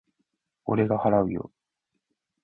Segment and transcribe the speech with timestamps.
[0.65, 1.51] 俺が払うよ。